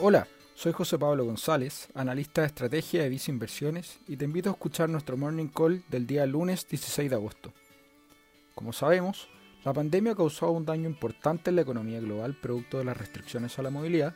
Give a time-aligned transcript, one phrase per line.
[0.00, 4.52] Hola, soy José Pablo González, analista de estrategia de Visa Inversiones y te invito a
[4.52, 7.52] escuchar nuestro morning call del día lunes 16 de agosto.
[8.54, 9.28] Como sabemos,
[9.64, 13.58] la pandemia ha causado un daño importante en la economía global producto de las restricciones
[13.58, 14.14] a la movilidad,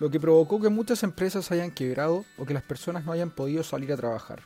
[0.00, 3.62] lo que provocó que muchas empresas hayan quebrado o que las personas no hayan podido
[3.62, 4.42] salir a trabajar.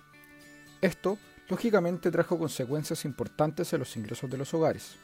[0.81, 1.19] Esto,
[1.49, 4.95] lógicamente, trajo consecuencias importantes en los ingresos de los hogares.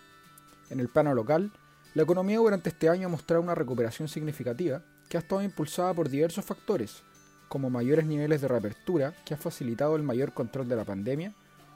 [0.71, 1.51] En el plano local,
[1.95, 4.81] la economía durante este año ha mostrado una recuperación significativa
[5.13, 7.03] que ha estado impulsada por diversos factores,
[7.51, 11.35] como mayores niveles de reapertura que ha facilitado el mayor control de la pandemia,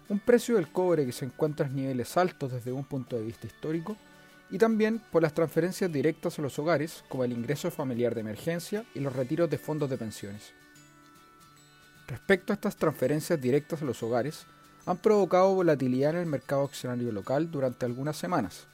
[0.08, 3.46] un precio del cobre que se encuentra en niveles altos desde un punto de vista
[3.46, 3.98] histórico,
[4.50, 8.86] y también por las transferencias directas a los hogares, como el ingreso familiar de emergencia
[8.94, 10.54] y los retiros de fondos de pensiones.
[12.08, 14.46] Respecto a estas transferencias directas a los hogares,
[14.86, 18.66] han provocado volatilidad en el mercado accionario local durante algunas semanas.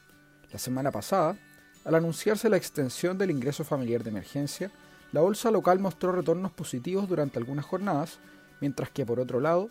[0.52, 1.36] La semana pasada,
[1.84, 4.70] al anunciarse la extensión del ingreso familiar de emergencia,
[5.12, 8.18] la bolsa local mostró retornos positivos durante algunas jornadas,
[8.60, 9.70] mientras que por otro lado,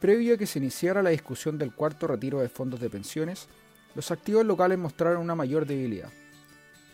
[0.00, 3.48] previo a que se iniciara la discusión del cuarto retiro de fondos de pensiones,
[3.94, 6.10] los activos locales mostraron una mayor debilidad.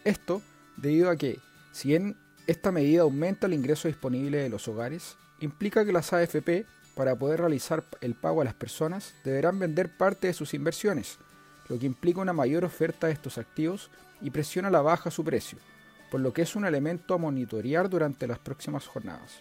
[0.04, 0.42] Esto
[0.76, 1.38] debido a que,
[1.72, 6.66] si bien esta medida aumenta el ingreso disponible de los hogares, implica que las AFP,
[6.94, 11.18] para poder realizar el pago a las personas, deberán vender parte de sus inversiones,
[11.68, 15.24] lo que implica una mayor oferta de estos activos y presiona a la baja su
[15.24, 15.58] precio,
[16.10, 19.40] por lo que es un elemento a monitorear durante las próximas jornadas.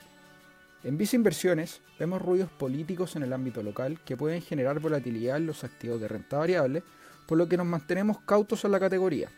[0.84, 5.46] En Visa Inversiones vemos ruidos políticos en el ámbito local que pueden generar volatilidad en
[5.46, 6.84] los activos de renta variable,
[7.26, 9.30] por lo que nos mantenemos cautos en la categoría.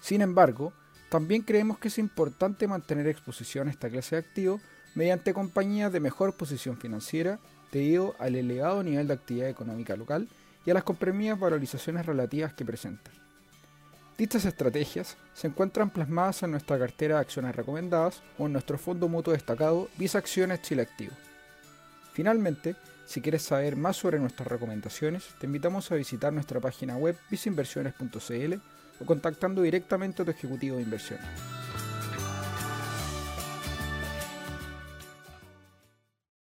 [0.00, 0.72] Sin embargo,
[1.08, 4.60] también creemos que es importante mantener exposición a esta clase de activos
[4.94, 7.40] mediante compañías de mejor posición financiera
[7.72, 10.28] debido al elevado nivel de actividad económica local
[10.66, 13.14] y a las comprimidas valorizaciones relativas que presentan.
[14.18, 19.08] Dichas estrategias se encuentran plasmadas en nuestra cartera de acciones recomendadas o en nuestro fondo
[19.08, 21.12] mutuo destacado Visa Acciones Chile Activo.
[22.12, 27.16] Finalmente, si quieres saber más sobre nuestras recomendaciones, te invitamos a visitar nuestra página web
[27.30, 28.54] visainversiones.cl
[29.00, 31.20] o contactando directamente a tu ejecutivo de inversión.